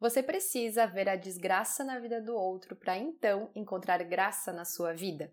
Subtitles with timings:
[0.00, 4.94] Você precisa ver a desgraça na vida do outro para então encontrar graça na sua
[4.94, 5.30] vida.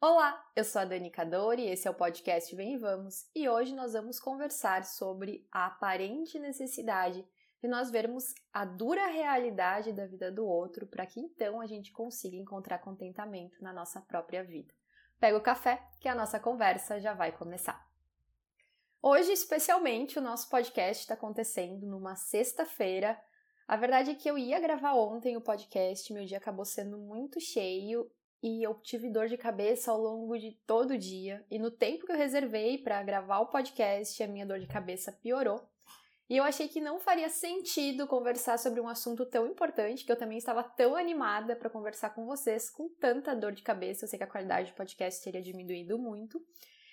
[0.00, 3.72] Olá, eu sou a Dani Cadori, esse é o podcast Vem e Vamos, e hoje
[3.72, 7.24] nós vamos conversar sobre a aparente necessidade
[7.62, 11.92] de nós vermos a dura realidade da vida do outro para que então a gente
[11.92, 14.74] consiga encontrar contentamento na nossa própria vida.
[15.20, 17.88] Pega o café que a nossa conversa já vai começar.
[19.02, 23.20] Hoje, especialmente, o nosso podcast está acontecendo numa sexta-feira.
[23.66, 27.40] A verdade é que eu ia gravar ontem o podcast, meu dia acabou sendo muito
[27.40, 28.10] cheio
[28.42, 31.44] e eu tive dor de cabeça ao longo de todo o dia.
[31.50, 35.12] E no tempo que eu reservei para gravar o podcast, a minha dor de cabeça
[35.12, 35.68] piorou.
[36.28, 40.18] E eu achei que não faria sentido conversar sobre um assunto tão importante, que eu
[40.18, 44.04] também estava tão animada para conversar com vocês, com tanta dor de cabeça.
[44.04, 46.38] Eu sei que a qualidade do podcast teria diminuído muito.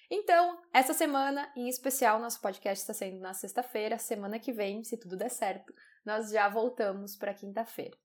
[0.10, 3.98] Então, essa semana, em especial, nosso podcast está sendo na sexta-feira.
[3.98, 5.74] Semana que vem, se tudo der certo,
[6.06, 7.98] nós já voltamos para quinta-feira.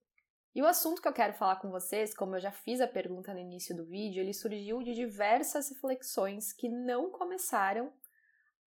[0.53, 3.33] E o assunto que eu quero falar com vocês, como eu já fiz a pergunta
[3.33, 7.93] no início do vídeo, ele surgiu de diversas reflexões que não começaram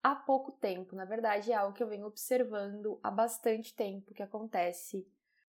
[0.04, 0.94] há pouco tempo.
[0.94, 5.08] Na verdade, é algo que eu venho observando há bastante tempo que acontece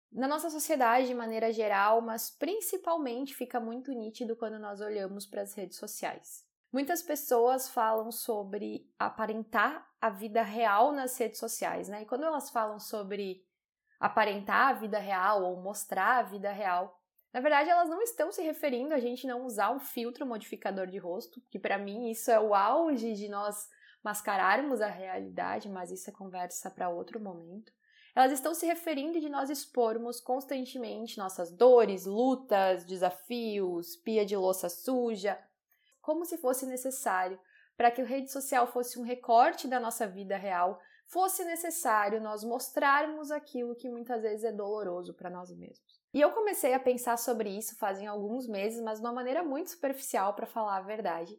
[0.10, 5.42] na nossa sociedade de maneira geral, mas principalmente fica muito nítido quando nós olhamos para
[5.42, 6.48] as redes sociais.
[6.72, 12.04] Muitas pessoas falam sobre aparentar a vida real nas redes sociais, né?
[12.04, 13.46] E quando elas falam sobre
[14.00, 16.98] aparentar a vida real ou mostrar a vida real.
[17.34, 20.98] Na verdade, elas não estão se referindo a gente não usar um filtro modificador de
[20.98, 23.70] rosto, que para mim isso é o auge de nós
[24.06, 27.74] mascararmos a realidade, mas isso é conversa para outro momento.
[28.14, 34.70] Elas estão se referindo de nós expormos constantemente nossas dores, lutas, desafios, pia de louça
[34.70, 35.40] suja,
[36.04, 37.40] como se fosse necessário
[37.76, 42.44] para que a rede social fosse um recorte da nossa vida real, fosse necessário nós
[42.44, 46.00] mostrarmos aquilo que muitas vezes é doloroso para nós mesmos.
[46.14, 49.72] E eu comecei a pensar sobre isso fazem alguns meses, mas de uma maneira muito
[49.72, 51.38] superficial para falar a verdade.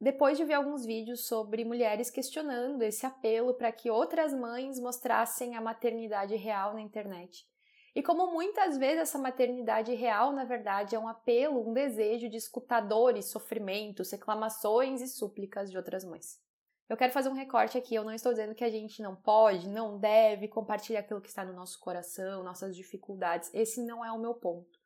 [0.00, 5.54] Depois de ver alguns vídeos sobre mulheres questionando esse apelo para que outras mães mostrassem
[5.56, 7.46] a maternidade real na internet.
[7.94, 12.36] E como muitas vezes essa maternidade real, na verdade, é um apelo, um desejo de
[12.36, 16.40] escutar dores, sofrimentos, reclamações e súplicas de outras mães.
[16.88, 17.94] Eu quero fazer um recorte aqui.
[17.94, 21.44] Eu não estou dizendo que a gente não pode, não deve compartilhar aquilo que está
[21.44, 23.52] no nosso coração, nossas dificuldades.
[23.52, 24.78] Esse não é o meu ponto.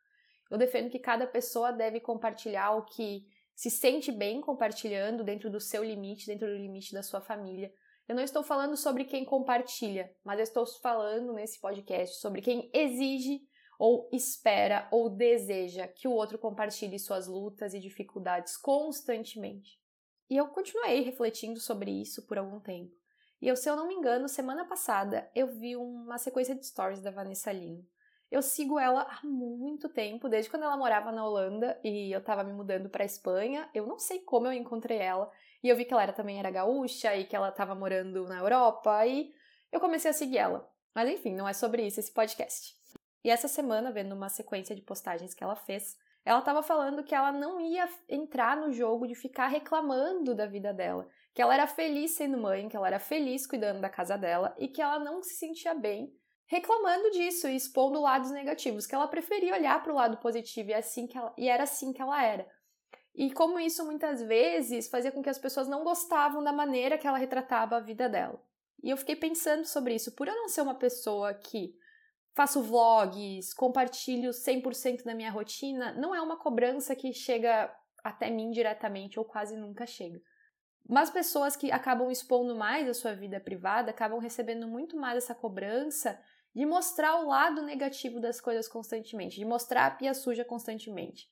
[0.51, 5.61] Eu defendo que cada pessoa deve compartilhar o que se sente bem compartilhando dentro do
[5.61, 7.73] seu limite, dentro do limite da sua família.
[8.07, 12.71] Eu não estou falando sobre quem compartilha, mas eu estou falando nesse podcast sobre quem
[12.75, 13.41] exige
[13.79, 19.79] ou espera ou deseja que o outro compartilhe suas lutas e dificuldades constantemente.
[20.29, 22.93] E eu continuei refletindo sobre isso por algum tempo.
[23.41, 27.03] E eu, se eu não me engano, semana passada eu vi uma sequência de stories
[27.03, 27.87] da Vanessa Lino.
[28.31, 32.43] Eu sigo ela há muito tempo, desde quando ela morava na Holanda e eu tava
[32.43, 33.69] me mudando para Espanha.
[33.75, 35.31] Eu não sei como eu encontrei ela
[35.63, 38.39] e eu vi que ela era, também era gaúcha e que ela tava morando na
[38.39, 39.33] Europa e
[39.71, 40.69] eu comecei a seguir ela.
[40.95, 42.75] Mas enfim, não é sobre isso esse podcast.
[43.25, 47.15] E essa semana, vendo uma sequência de postagens que ela fez, ela estava falando que
[47.15, 51.67] ela não ia entrar no jogo de ficar reclamando da vida dela, que ela era
[51.67, 55.23] feliz sendo mãe, que ela era feliz cuidando da casa dela e que ela não
[55.23, 56.15] se sentia bem
[56.47, 60.73] reclamando disso e expondo lados negativos, que ela preferia olhar para o lado positivo e,
[60.73, 62.47] é assim que ela, e era assim que ela era.
[63.15, 67.07] E como isso muitas vezes fazia com que as pessoas não gostavam da maneira que
[67.07, 68.43] ela retratava a vida dela.
[68.83, 70.13] E eu fiquei pensando sobre isso.
[70.13, 71.75] Por eu não ser uma pessoa que
[72.35, 77.73] faço vlogs, compartilho 100% da minha rotina, não é uma cobrança que chega
[78.03, 80.21] até mim diretamente ou quase nunca chega.
[80.87, 85.35] Mas pessoas que acabam expondo mais a sua vida privada acabam recebendo muito mais essa
[85.35, 86.21] cobrança
[86.55, 91.29] de mostrar o lado negativo das coisas constantemente, de mostrar a pia suja constantemente.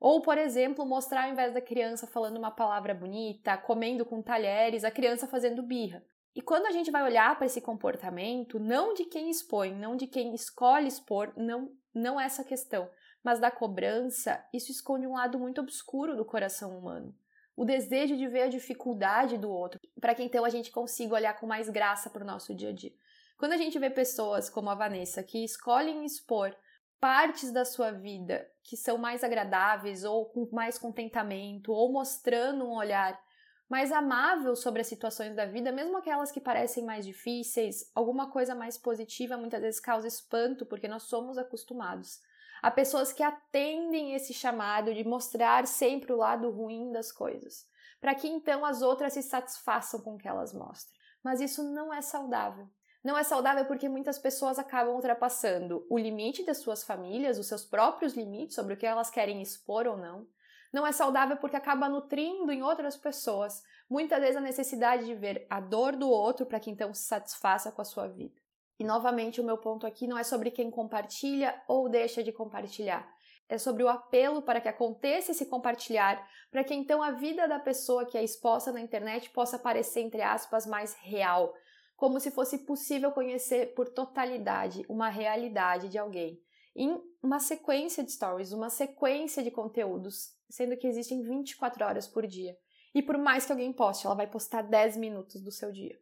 [0.00, 4.84] Ou, por exemplo, mostrar ao invés da criança falando uma palavra bonita, comendo com talheres,
[4.84, 6.04] a criança fazendo birra.
[6.34, 10.06] E quando a gente vai olhar para esse comportamento, não de quem expõe, não de
[10.06, 12.90] quem escolhe expor, não, não é essa questão,
[13.22, 17.14] mas da cobrança, isso esconde um lado muito obscuro do coração humano.
[17.56, 21.38] O desejo de ver a dificuldade do outro, para que então a gente consiga olhar
[21.38, 22.92] com mais graça para o nosso dia a dia.
[23.36, 26.54] Quando a gente vê pessoas como a Vanessa que escolhem expor
[27.00, 32.76] partes da sua vida que são mais agradáveis ou com mais contentamento, ou mostrando um
[32.76, 33.20] olhar
[33.68, 38.54] mais amável sobre as situações da vida, mesmo aquelas que parecem mais difíceis, alguma coisa
[38.54, 42.20] mais positiva muitas vezes causa espanto, porque nós somos acostumados.
[42.62, 47.66] Há pessoas que atendem esse chamado de mostrar sempre o lado ruim das coisas.
[48.00, 50.94] para que então as outras se satisfaçam com o que elas mostram.
[51.22, 52.68] Mas isso não é saudável.
[53.04, 57.62] Não é saudável porque muitas pessoas acabam ultrapassando o limite das suas famílias, os seus
[57.62, 60.26] próprios limites sobre o que elas querem expor ou não.
[60.72, 65.46] Não é saudável porque acaba nutrindo em outras pessoas, muitas vezes a necessidade de ver
[65.50, 68.40] a dor do outro para que então se satisfaça com a sua vida.
[68.78, 73.06] E novamente, o meu ponto aqui não é sobre quem compartilha ou deixa de compartilhar.
[73.48, 77.58] É sobre o apelo para que aconteça esse compartilhar, para que então a vida da
[77.58, 81.54] pessoa que é exposta na internet possa parecer, entre aspas, mais real,
[81.96, 86.40] como se fosse possível conhecer por totalidade uma realidade de alguém
[86.76, 92.26] em uma sequência de stories, uma sequência de conteúdos, sendo que existem 24 horas por
[92.26, 92.56] dia.
[92.94, 95.98] E por mais que alguém poste, ela vai postar 10 minutos do seu dia.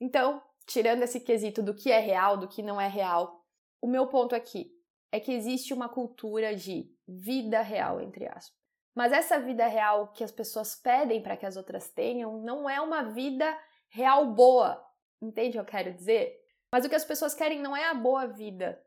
[0.00, 3.44] Então, tirando esse quesito do que é real, do que não é real,
[3.80, 4.72] o meu ponto aqui
[5.10, 8.56] é que existe uma cultura de vida real, entre aspas.
[8.94, 12.80] Mas essa vida real que as pessoas pedem para que as outras tenham não é
[12.80, 13.56] uma vida
[13.88, 14.84] real boa,
[15.20, 16.38] Entende o que eu quero dizer?
[16.72, 18.82] Mas o que as pessoas querem não é a boa vida.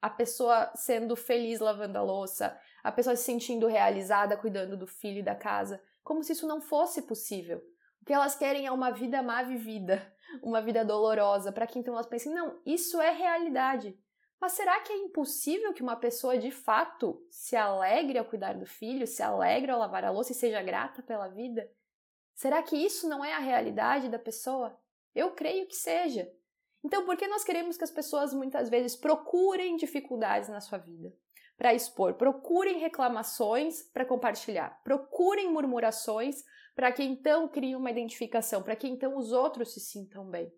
[0.00, 5.20] A pessoa sendo feliz lavando a louça, a pessoa se sentindo realizada cuidando do filho
[5.20, 7.62] e da casa, como se isso não fosse possível.
[8.02, 11.94] O que elas querem é uma vida má vivida, uma vida dolorosa, para que então
[11.94, 13.98] elas pensem: não, isso é realidade.
[14.38, 18.66] Mas será que é impossível que uma pessoa de fato se alegre ao cuidar do
[18.66, 21.66] filho, se alegre ao lavar a louça e seja grata pela vida?
[22.34, 24.78] Será que isso não é a realidade da pessoa?
[25.14, 26.30] Eu creio que seja.
[26.84, 31.14] Então, por que nós queremos que as pessoas muitas vezes procurem dificuldades na sua vida
[31.56, 32.14] para expor?
[32.14, 36.42] Procurem reclamações para compartilhar, procurem murmurações
[36.74, 40.52] para que então criem uma identificação, para que então os outros se sintam bem.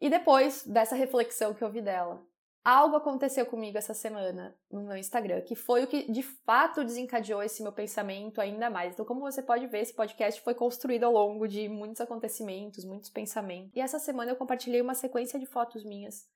[0.00, 2.24] E depois dessa reflexão que eu vi dela,
[2.64, 7.42] algo aconteceu comigo essa semana no meu Instagram, que foi o que de fato desencadeou
[7.42, 8.92] esse meu pensamento ainda mais.
[8.92, 13.10] Então, como você pode ver, esse podcast foi construído ao longo de muitos acontecimentos, muitos
[13.10, 13.74] pensamentos.
[13.74, 16.28] E essa semana eu compartilhei uma sequência de fotos minhas,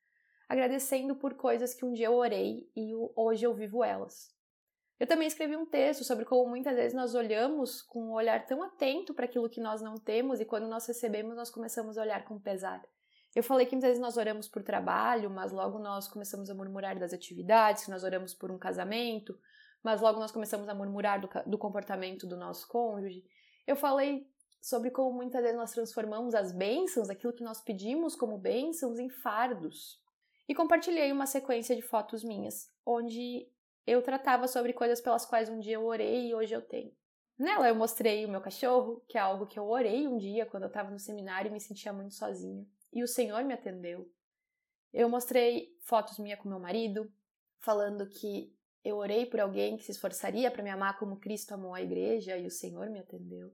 [0.48, 4.34] agradecendo por coisas que um dia eu orei e hoje eu vivo elas.
[4.98, 8.62] Eu também escrevi um texto sobre como muitas vezes nós olhamos com um olhar tão
[8.62, 12.24] atento para aquilo que nós não temos e quando nós recebemos nós começamos a olhar
[12.24, 12.82] com pesar.
[13.36, 16.98] Eu falei que muitas vezes nós oramos por trabalho, mas logo nós começamos a murmurar
[16.98, 19.38] das atividades, que nós oramos por um casamento,
[19.82, 23.22] mas logo nós começamos a murmurar do, do comportamento do nosso cônjuge.
[23.66, 24.26] Eu falei
[24.58, 29.10] sobre como muitas vezes nós transformamos as bênçãos, aquilo que nós pedimos como bênçãos, em
[29.10, 30.00] fardos.
[30.48, 33.46] E compartilhei uma sequência de fotos minhas, onde
[33.86, 36.90] eu tratava sobre coisas pelas quais um dia eu orei e hoje eu tenho.
[37.38, 40.62] Nela eu mostrei o meu cachorro, que é algo que eu orei um dia quando
[40.62, 42.66] eu estava no seminário e me sentia muito sozinha
[42.96, 44.10] e o Senhor me atendeu.
[44.90, 47.12] Eu mostrei fotos minha com meu marido,
[47.58, 48.50] falando que
[48.82, 52.38] eu orei por alguém que se esforçaria para me amar como Cristo amou a igreja
[52.38, 53.52] e o Senhor me atendeu.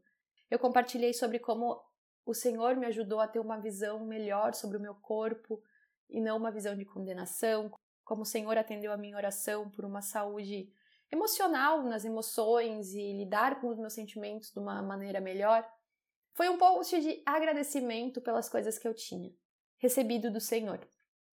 [0.49, 1.83] Eu compartilhei sobre como
[2.25, 5.61] o Senhor me ajudou a ter uma visão melhor sobre o meu corpo
[6.09, 7.69] e não uma visão de condenação,
[8.05, 10.73] como o Senhor atendeu a minha oração por uma saúde
[11.11, 15.69] emocional nas emoções e lidar com os meus sentimentos de uma maneira melhor.
[16.34, 19.32] Foi um post de agradecimento pelas coisas que eu tinha
[19.82, 20.81] recebido do Senhor.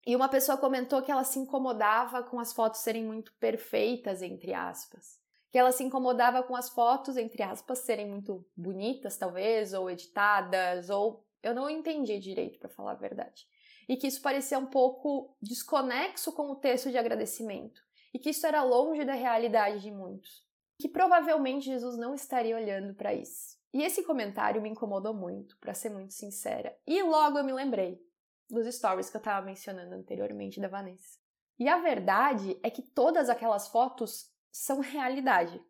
[0.05, 4.53] E uma pessoa comentou que ela se incomodava com as fotos serem muito perfeitas, entre
[4.53, 5.19] aspas.
[5.51, 10.89] Que ela se incomodava com as fotos, entre aspas, serem muito bonitas, talvez, ou editadas,
[10.89, 13.45] ou eu não entendi direito, para falar a verdade.
[13.87, 17.81] E que isso parecia um pouco desconexo com o texto de agradecimento.
[18.13, 20.43] E que isso era longe da realidade de muitos.
[20.79, 23.58] Que provavelmente Jesus não estaria olhando para isso.
[23.73, 26.75] E esse comentário me incomodou muito, para ser muito sincera.
[26.87, 28.01] E logo eu me lembrei
[28.49, 31.19] dos stories que eu estava mencionando anteriormente da Vanessa.
[31.57, 35.61] E a verdade é que todas aquelas fotos são realidade.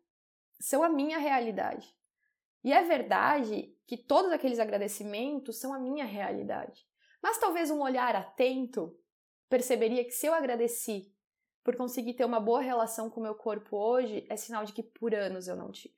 [0.60, 1.94] São a minha realidade.
[2.62, 6.86] E é verdade que todos aqueles agradecimentos são a minha realidade.
[7.22, 8.96] Mas talvez um olhar atento
[9.48, 11.12] perceberia que se eu agradeci
[11.62, 14.82] por conseguir ter uma boa relação com o meu corpo hoje, é sinal de que
[14.82, 15.94] por anos eu não tive.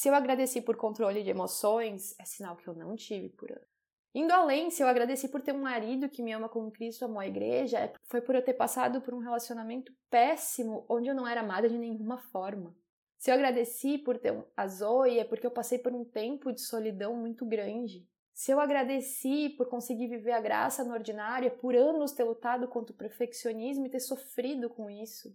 [0.00, 3.66] Se eu agradeci por controle de emoções, é sinal que eu não tive por ano.
[4.14, 7.20] Indo além, se eu agradeci por ter um marido que me ama como Cristo amou
[7.20, 11.28] a igreja, é, foi por eu ter passado por um relacionamento péssimo onde eu não
[11.28, 12.74] era amada de nenhuma forma.
[13.18, 16.62] Se eu agradeci por ter a Zoe, é porque eu passei por um tempo de
[16.62, 18.08] solidão muito grande.
[18.32, 22.66] Se eu agradeci por conseguir viver a graça no ordinário, é por anos ter lutado
[22.68, 25.30] contra o perfeccionismo e ter sofrido com isso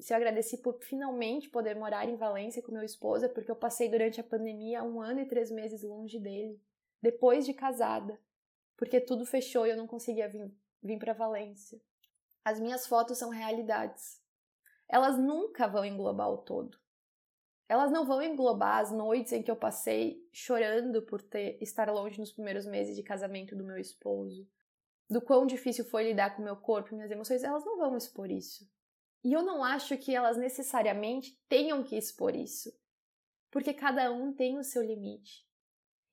[0.00, 3.56] se eu agradeci por finalmente poder morar em Valência com meu esposo, é porque eu
[3.56, 6.60] passei durante a pandemia um ano e três meses longe dele,
[7.02, 8.20] depois de casada,
[8.76, 10.50] porque tudo fechou e eu não conseguia vir,
[10.82, 11.80] vir para Valência.
[12.44, 14.22] As minhas fotos são realidades.
[14.88, 16.78] Elas nunca vão englobar o todo.
[17.68, 22.18] elas não vão englobar as noites em que eu passei chorando por ter estar longe
[22.18, 24.44] nos primeiros meses de casamento do meu esposo,
[25.08, 28.28] do quão difícil foi lidar com meu corpo e minhas emoções, elas não vão expor
[28.28, 28.68] isso.
[29.22, 32.72] E eu não acho que elas necessariamente tenham que expor isso,
[33.50, 35.46] porque cada um tem o seu limite.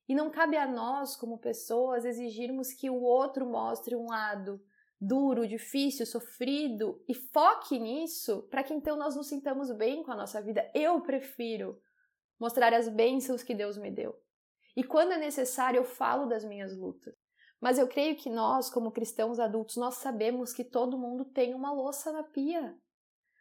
[0.08, 4.60] E não cabe a nós, como pessoas, exigirmos que o outro mostre um lado
[5.00, 10.16] duro, difícil, sofrido e foque nisso para que então nós nos sintamos bem com a
[10.16, 10.68] nossa vida.
[10.74, 11.80] Eu prefiro
[12.38, 14.18] mostrar as bênçãos que Deus me deu.
[14.76, 17.14] E quando é necessário, eu falo das minhas lutas.
[17.60, 21.72] Mas eu creio que nós, como cristãos adultos, nós sabemos que todo mundo tem uma
[21.72, 22.76] louça na pia.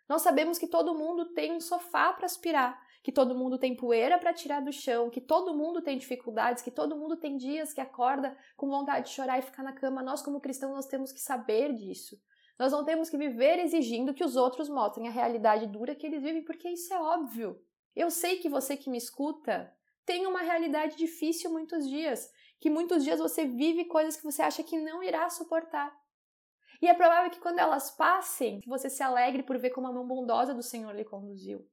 [0.08, 4.18] Nós sabemos que todo mundo tem um sofá para aspirar, que todo mundo tem poeira
[4.18, 7.82] para tirar do chão, que todo mundo tem dificuldades, que todo mundo tem dias que
[7.82, 10.02] acorda com vontade de chorar e ficar na cama.
[10.02, 12.18] Nós, como cristãos, nós temos que saber disso.
[12.58, 16.24] Nós não temos que viver exigindo que os outros mostrem a realidade dura que eles
[16.24, 17.62] vivem, porque isso é óbvio.
[17.96, 19.72] Eu sei que você que me escuta
[20.06, 24.64] tem uma realidade difícil muitos dias, que muitos dias você vive coisas que você acha
[24.64, 25.94] que não irá suportar.
[26.82, 30.06] E é provável que quando elas passem, você se alegre por ver como a mão
[30.06, 31.68] bondosa do Senhor lhe conduziu.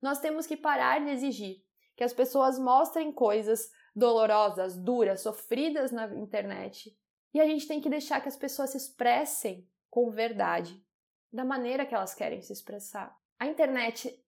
[0.00, 1.64] Nós temos que parar de exigir
[1.96, 6.96] que as pessoas mostrem coisas dolorosas, duras, sofridas na internet.
[7.32, 10.84] E a gente tem que deixar que as pessoas se expressem com verdade,
[11.32, 13.18] da maneira que elas querem se expressar.
[13.38, 14.22] A internet,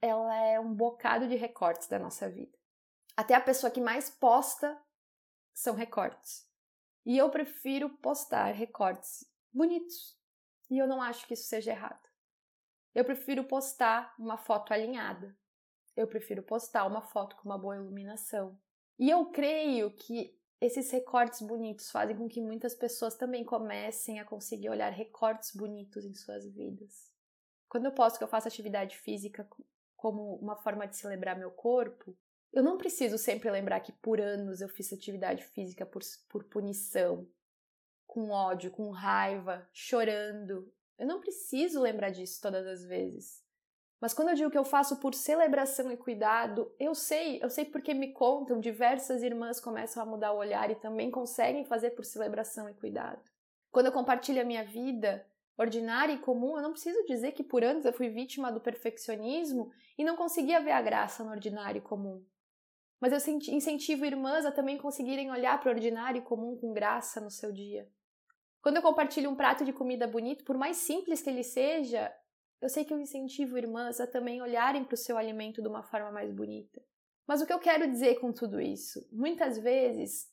[0.00, 2.58] ela é um bocado de recortes da nossa vida.
[3.16, 4.80] Até a pessoa que mais posta
[5.52, 6.48] são recortes.
[7.04, 10.18] E eu prefiro postar recortes bonitos.
[10.70, 12.08] E eu não acho que isso seja errado.
[12.94, 15.36] Eu prefiro postar uma foto alinhada.
[15.96, 18.58] Eu prefiro postar uma foto com uma boa iluminação.
[18.98, 24.24] E eu creio que esses recortes bonitos fazem com que muitas pessoas também comecem a
[24.24, 27.10] conseguir olhar recortes bonitos em suas vidas.
[27.68, 29.48] Quando eu posto que eu faço atividade física
[29.96, 32.16] como uma forma de celebrar meu corpo,
[32.52, 37.26] eu não preciso sempre lembrar que por anos eu fiz atividade física por, por punição,
[38.10, 40.70] com ódio, com raiva, chorando.
[40.98, 43.40] Eu não preciso lembrar disso todas as vezes.
[44.00, 47.64] Mas quando eu digo que eu faço por celebração e cuidado, eu sei, eu sei
[47.64, 52.04] porque me contam, diversas irmãs começam a mudar o olhar e também conseguem fazer por
[52.04, 53.22] celebração e cuidado.
[53.70, 55.24] Quando eu compartilho a minha vida
[55.56, 59.70] ordinária e comum, eu não preciso dizer que por anos eu fui vítima do perfeccionismo
[59.96, 62.24] e não conseguia ver a graça no ordinário e comum.
[62.98, 67.20] Mas eu incentivo irmãs a também conseguirem olhar para o ordinário e comum com graça
[67.20, 67.88] no seu dia.
[68.62, 72.14] Quando eu compartilho um prato de comida bonito, por mais simples que ele seja,
[72.60, 75.82] eu sei que eu incentivo irmãs a também olharem para o seu alimento de uma
[75.82, 76.82] forma mais bonita.
[77.26, 79.08] Mas o que eu quero dizer com tudo isso?
[79.10, 80.28] Muitas vezes,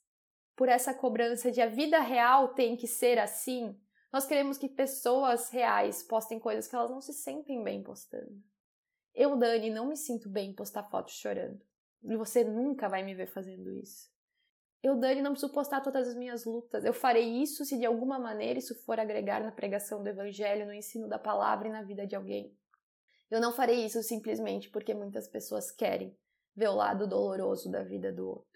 [0.55, 3.79] por essa cobrança de a vida real tem que ser assim,
[4.11, 8.43] nós queremos que pessoas reais postem coisas que elas não se sentem bem postando.
[9.13, 11.61] Eu, Dani, não me sinto bem em postar fotos chorando.
[12.03, 14.09] E você nunca vai me ver fazendo isso.
[14.83, 16.85] Eu, Dani, não preciso postar todas as minhas lutas.
[16.85, 20.73] Eu farei isso se de alguma maneira isso for agregar na pregação do Evangelho, no
[20.73, 22.55] ensino da palavra e na vida de alguém.
[23.29, 26.17] Eu não farei isso simplesmente porque muitas pessoas querem
[26.55, 28.47] ver o lado doloroso da vida do outro.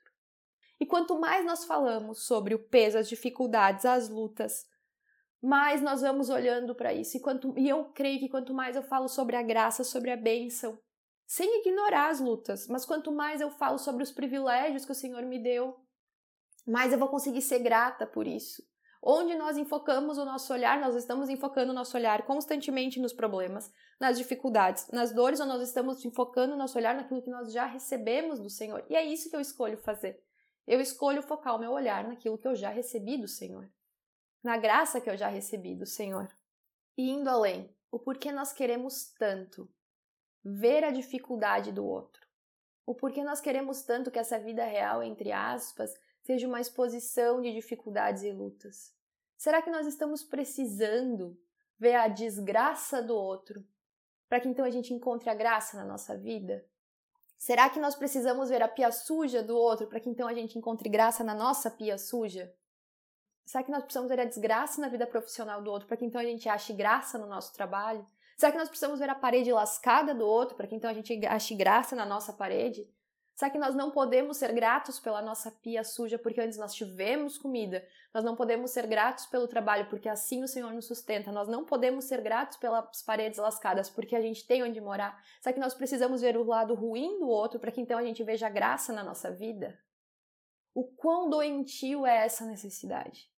[0.80, 4.66] E quanto mais nós falamos sobre o peso, as dificuldades, as lutas,
[5.42, 7.18] mais nós vamos olhando para isso.
[7.18, 10.18] E, quanto, e eu creio que quanto mais eu falo sobre a graça, sobre a
[10.18, 10.80] bênção,
[11.28, 15.24] sem ignorar as lutas, mas quanto mais eu falo sobre os privilégios que o Senhor
[15.24, 15.80] me deu,
[16.66, 18.64] mais eu vou conseguir ser grata por isso.
[19.04, 23.74] Onde nós enfocamos o nosso olhar, nós estamos enfocando o nosso olhar constantemente nos problemas,
[24.00, 27.66] nas dificuldades, nas dores, ou nós estamos enfocando o nosso olhar naquilo que nós já
[27.66, 28.86] recebemos do Senhor.
[28.88, 30.24] E é isso que eu escolho fazer.
[30.68, 33.68] Eu escolho focar o meu olhar naquilo que eu já recebi do Senhor,
[34.44, 36.30] na graça que eu já recebi do Senhor.
[36.96, 39.68] E indo além, o porquê nós queremos tanto
[40.44, 42.22] ver a dificuldade do outro.
[42.86, 47.52] O porquê nós queremos tanto que essa vida real, entre aspas, seja uma exposição de
[47.54, 48.94] dificuldades e lutas?
[49.38, 51.38] Será que nós estamos precisando
[51.80, 53.66] ver a desgraça do outro
[54.30, 56.66] para que então a gente encontre a graça na nossa vida?
[57.38, 60.60] Será que nós precisamos ver a pia suja do outro para que então a gente
[60.60, 62.54] encontre graça na nossa pia suja?
[63.44, 66.22] Será que nós precisamos ver a desgraça na vida profissional do outro para que então
[66.22, 68.06] a gente ache graça no nosso trabalho?
[68.38, 71.14] Será que nós precisamos ver a parede lascada do outro para que então a gente
[71.26, 72.88] ache graça na nossa parede?
[73.36, 77.38] Será que nós não podemos ser gratos pela nossa pia suja porque antes nós tivemos
[77.38, 77.86] comida?
[78.14, 81.32] Nós não podemos ser gratos pelo trabalho porque assim o Senhor nos sustenta?
[81.32, 85.20] Nós não podemos ser gratos pelas paredes lascadas porque a gente tem onde morar?
[85.42, 88.24] Será que nós precisamos ver o lado ruim do outro para que então a gente
[88.24, 89.80] veja graça na nossa vida?
[90.74, 93.30] O quão doentio é essa necessidade?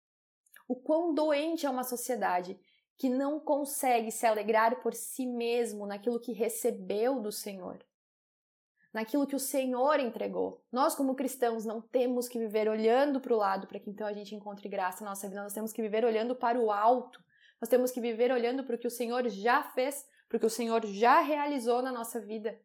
[0.67, 2.59] O quão doente é uma sociedade
[2.97, 7.83] que não consegue se alegrar por si mesmo naquilo que recebeu do Senhor?
[8.93, 10.63] Naquilo que o Senhor entregou.
[10.71, 14.13] Nós, como cristãos, não temos que viver olhando para o lado para que então a
[14.13, 17.23] gente encontre graça na nossa vida, nós temos que viver olhando para o alto,
[17.59, 20.45] nós temos que viver olhando para o que o Senhor já fez, para o que
[20.45, 22.59] o Senhor já realizou na nossa vida.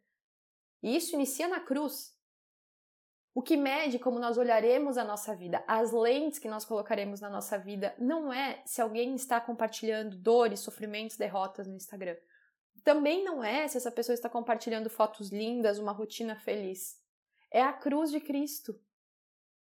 [0.83, 2.17] E isso inicia na cruz.
[3.35, 7.31] O que mede como nós olharemos a nossa vida, as lentes que nós colocaremos na
[7.31, 12.17] nossa vida, não é se alguém está compartilhando dores, sofrimentos, derrotas no Instagram.
[12.88, 16.99] Também não é se essa pessoa está compartilhando fotos lindas, uma rotina feliz.
[17.50, 18.80] É a cruz de Cristo.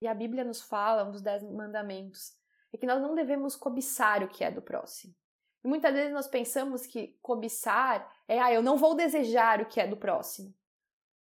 [0.00, 2.34] E a Bíblia nos fala, um dos dez mandamentos,
[2.72, 5.14] é que nós não devemos cobiçar o que é do próximo.
[5.62, 9.78] E muitas vezes nós pensamos que cobiçar é, ah, eu não vou desejar o que
[9.78, 10.54] é do próximo.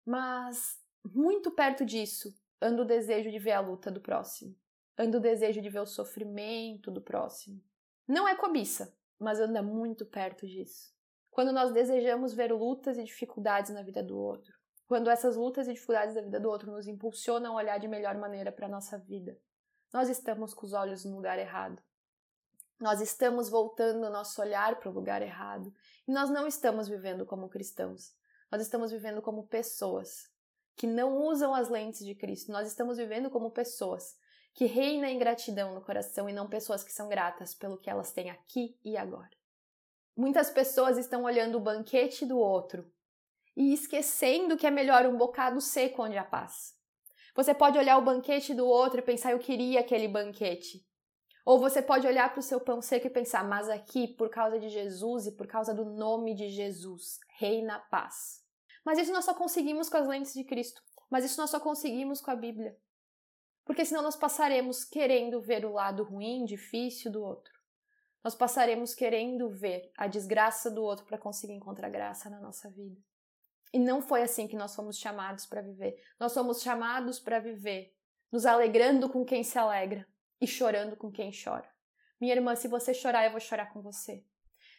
[0.02, 4.56] Mas muito perto disso, anda o desejo de ver a luta do próximo,
[4.96, 7.62] anda o desejo de ver o sofrimento do próximo.
[8.08, 10.91] Não é cobiça, mas anda muito perto disso.
[11.32, 14.54] Quando nós desejamos ver lutas e dificuldades na vida do outro,
[14.86, 18.18] quando essas lutas e dificuldades da vida do outro nos impulsionam a olhar de melhor
[18.18, 19.40] maneira para a nossa vida,
[19.90, 21.82] nós estamos com os olhos no lugar errado.
[22.78, 25.72] Nós estamos voltando o nosso olhar para o lugar errado.
[26.06, 28.14] E nós não estamos vivendo como cristãos.
[28.50, 30.30] Nós estamos vivendo como pessoas
[30.76, 32.52] que não usam as lentes de Cristo.
[32.52, 34.18] Nós estamos vivendo como pessoas
[34.52, 38.12] que reina em gratidão no coração e não pessoas que são gratas pelo que elas
[38.12, 39.41] têm aqui e agora.
[40.16, 42.90] Muitas pessoas estão olhando o banquete do outro
[43.56, 46.74] e esquecendo que é melhor um bocado seco onde há paz.
[47.34, 50.86] Você pode olhar o banquete do outro e pensar, eu queria aquele banquete.
[51.44, 54.60] Ou você pode olhar para o seu pão seco e pensar, mas aqui, por causa
[54.60, 58.42] de Jesus e por causa do nome de Jesus, reina a paz.
[58.84, 60.82] Mas isso nós só conseguimos com as lentes de Cristo.
[61.10, 62.76] Mas isso nós só conseguimos com a Bíblia.
[63.64, 67.52] Porque senão nós passaremos querendo ver o lado ruim, difícil do outro.
[68.22, 73.00] Nós passaremos querendo ver a desgraça do outro para conseguir encontrar graça na nossa vida.
[73.72, 76.00] E não foi assim que nós fomos chamados para viver.
[76.20, 77.94] Nós somos chamados para viver
[78.30, 80.06] nos alegrando com quem se alegra
[80.40, 81.70] e chorando com quem chora.
[82.20, 84.24] Minha irmã, se você chorar, eu vou chorar com você.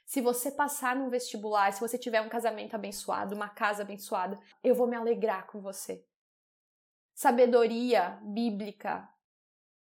[0.05, 4.75] Se você passar num vestibular, se você tiver um casamento abençoado, uma casa abençoada, eu
[4.75, 6.05] vou me alegrar com você.
[7.13, 9.07] Sabedoria bíblica,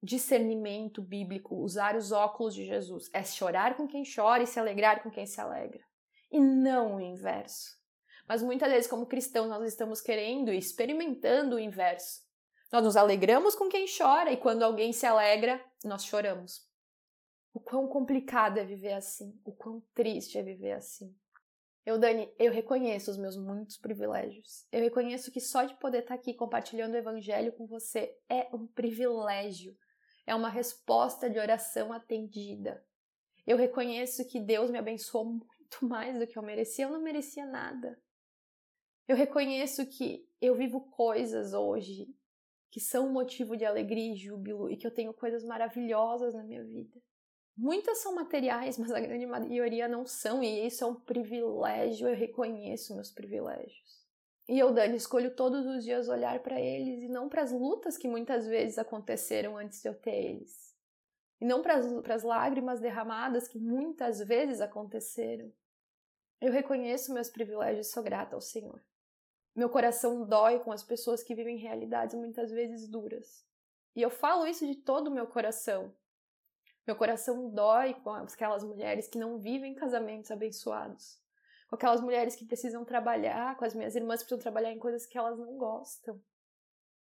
[0.03, 5.01] discernimento bíblico, usar os óculos de Jesus, é chorar com quem chora e se alegrar
[5.01, 5.81] com quem se alegra.
[6.29, 7.81] E não o inverso.
[8.27, 12.21] Mas muitas vezes, como cristãos, nós estamos querendo e experimentando o inverso.
[12.71, 16.67] Nós nos alegramos com quem chora e quando alguém se alegra, nós choramos.
[17.53, 21.15] O quão complicado é viver assim, o quão triste é viver assim.
[21.85, 24.65] Eu, Dani, eu reconheço os meus muitos privilégios.
[24.71, 28.65] Eu reconheço que só de poder estar aqui compartilhando o evangelho com você é um
[28.65, 29.77] privilégio.
[30.25, 32.83] É uma resposta de oração atendida.
[33.45, 35.47] Eu reconheço que Deus me abençoou muito
[35.81, 36.86] mais do que eu merecia.
[36.86, 38.01] Eu não merecia nada.
[39.07, 42.07] Eu reconheço que eu vivo coisas hoje
[42.73, 46.63] que são motivo de alegria e júbilo e que eu tenho coisas maravilhosas na minha
[46.63, 46.99] vida.
[47.55, 52.15] Muitas são materiais, mas a grande maioria não são, e isso é um privilégio, eu
[52.15, 54.02] reconheço meus privilégios.
[54.47, 57.97] E eu, Dani, escolho todos os dias olhar para eles e não para as lutas
[57.97, 60.75] que muitas vezes aconteceram antes de eu ter eles.
[61.39, 61.75] E não para
[62.13, 65.51] as lágrimas derramadas que muitas vezes aconteceram.
[66.41, 68.84] Eu reconheço meus privilégios e sou grata ao Senhor.
[69.56, 73.45] Meu coração dói com as pessoas que vivem realidades muitas vezes duras.
[73.95, 75.93] E eu falo isso de todo o meu coração,
[76.86, 81.17] meu coração dói com aquelas mulheres que não vivem casamentos abençoados.
[81.73, 85.17] Aquelas mulheres que precisam trabalhar, com as minhas irmãs que precisam trabalhar em coisas que
[85.17, 86.21] elas não gostam.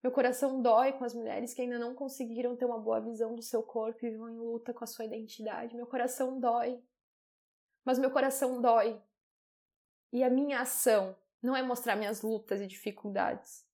[0.04, 3.42] Meu coração dói com as mulheres que ainda não conseguiram ter uma boa visão do
[3.42, 5.76] seu corpo e vão em luta com a sua identidade.
[5.76, 6.82] Meu coração dói.
[7.84, 9.02] Mas meu coração dói.
[10.12, 13.66] E a minha ação não é mostrar minhas lutas e dificuldades,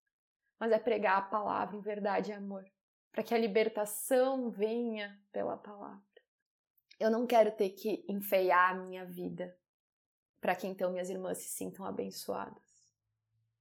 [0.60, 2.66] mas é pregar a palavra em verdade e amor
[3.18, 6.06] para que a libertação venha pela palavra.
[7.00, 9.58] Eu não quero ter que enfeiar a minha vida
[10.48, 12.64] para que então minhas irmãs se sintam abençoadas.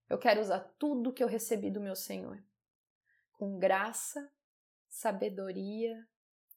[0.08, 2.40] Eu quero usar tudo que eu recebi do meu Senhor
[3.32, 4.32] com graça,
[4.88, 6.06] sabedoria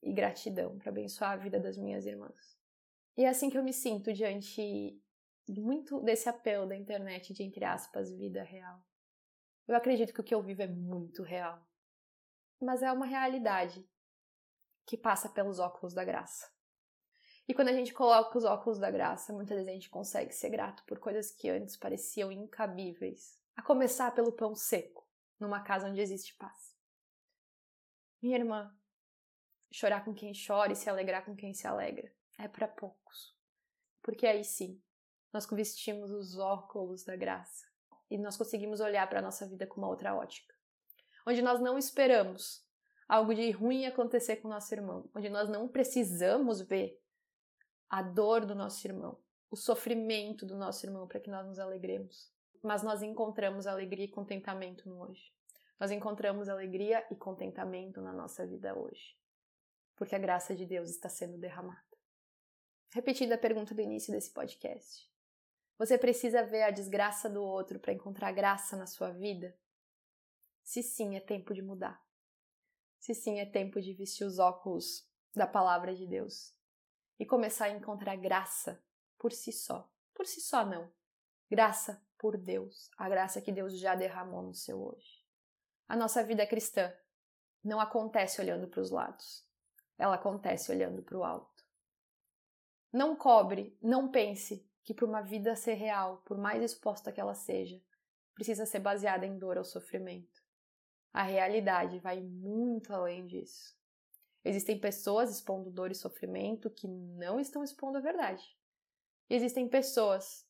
[0.04, 2.56] e gratidão para abençoar a vida das minhas irmãs.
[3.18, 5.02] E é assim que eu me sinto diante
[5.48, 8.80] muito desse apelo da internet de entre aspas vida real.
[9.68, 11.68] Eu acredito que o que eu vivo é muito real
[12.62, 13.84] mas é uma realidade
[14.86, 16.52] que passa pelos óculos da graça.
[17.50, 20.52] E quando a gente coloca os óculos da graça, muitas vezes a gente consegue ser
[20.52, 23.40] grato por coisas que antes pareciam incabíveis.
[23.56, 25.04] A começar pelo pão seco,
[25.40, 26.78] numa casa onde existe paz.
[28.22, 28.72] Minha irmã,
[29.72, 33.36] chorar com quem chora e se alegrar com quem se alegra é para poucos.
[34.04, 34.80] Porque aí sim,
[35.34, 37.66] nós vestimos os óculos da graça
[38.12, 40.54] e nós conseguimos olhar para a nossa vida com uma outra ótica.
[41.26, 42.64] Onde nós não esperamos
[43.08, 47.02] algo de ruim acontecer com o nosso irmão, onde nós não precisamos ver
[47.90, 52.32] a dor do nosso irmão, o sofrimento do nosso irmão para que nós nos alegremos.
[52.62, 55.34] Mas nós encontramos alegria e contentamento no hoje.
[55.80, 59.18] Nós encontramos alegria e contentamento na nossa vida hoje.
[59.96, 61.82] Porque a graça de Deus está sendo derramada.
[62.92, 65.10] Repetindo a pergunta do início desse podcast.
[65.78, 69.58] Você precisa ver a desgraça do outro para encontrar graça na sua vida?
[70.64, 72.04] Se sim, é tempo de mudar.
[73.00, 76.59] Se sim, é tempo de vestir os óculos da palavra de Deus
[77.20, 78.82] e começar a encontrar graça
[79.18, 79.92] por si só.
[80.16, 80.90] Por si só, não.
[81.50, 85.26] Graça por Deus, a graça que Deus já derramou no seu hoje.
[85.88, 86.94] A nossa vida cristã
[87.64, 89.46] não acontece olhando para os lados,
[89.98, 91.64] ela acontece olhando para o alto.
[92.92, 97.36] Não cobre, não pense que para uma vida ser real, por mais exposta que ela
[97.36, 97.82] seja,
[98.34, 100.42] precisa ser baseada em dor ou sofrimento.
[101.14, 103.79] A realidade vai muito além disso.
[104.44, 108.44] Existem pessoas expondo dor e sofrimento que não estão expondo a verdade.
[109.30, 110.48] E existem pessoas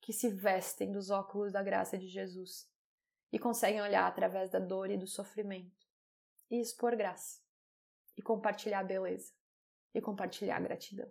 [0.00, 2.70] que se vestem dos óculos da graça de Jesus
[3.32, 5.86] e conseguem olhar através da dor e do sofrimento
[6.50, 7.40] e expor graça
[8.16, 9.32] e compartilhar beleza
[9.94, 11.10] e compartilhar gratidão.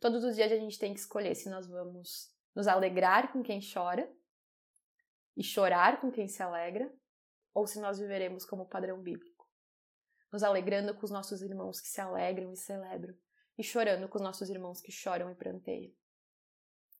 [0.00, 3.60] Todos os dias a gente tem que escolher se nós vamos nos alegrar com quem
[3.60, 4.10] chora
[5.36, 6.92] e chorar com quem se alegra
[7.54, 9.31] ou se nós viveremos como padrão bíblico,
[10.32, 13.14] nos alegrando com os nossos irmãos que se alegram e celebram
[13.58, 15.92] e chorando com os nossos irmãos que choram e pranteiam.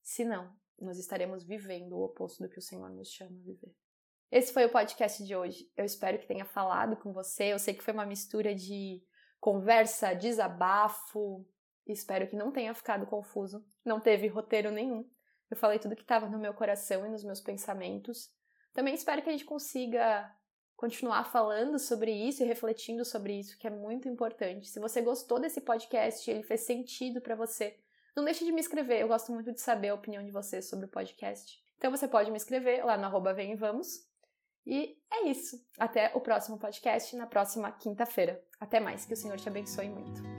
[0.03, 3.75] Se não, nós estaremos vivendo o oposto do que o Senhor nos chama a viver.
[4.31, 5.71] Esse foi o podcast de hoje.
[5.77, 7.53] Eu espero que tenha falado com você.
[7.53, 9.03] Eu sei que foi uma mistura de
[9.39, 11.47] conversa, desabafo.
[11.87, 13.65] Espero que não tenha ficado confuso.
[13.85, 15.09] Não teve roteiro nenhum.
[15.51, 18.31] Eu falei tudo que estava no meu coração e nos meus pensamentos.
[18.73, 20.35] Também espero que a gente consiga
[20.83, 24.69] continuar falando sobre isso e refletindo sobre isso, que é muito importante.
[24.69, 27.79] Se você gostou desse podcast, ele fez sentido para você,
[28.17, 30.87] não deixe de me escrever, eu gosto muito de saber a opinião de vocês sobre
[30.87, 31.63] o podcast.
[31.79, 34.09] Então você pode me escrever lá no arroba Vem e Vamos.
[34.67, 35.65] E é isso.
[35.79, 38.43] Até o próximo podcast, na próxima quinta-feira.
[38.59, 40.32] Até mais, que o Senhor te abençoe muito.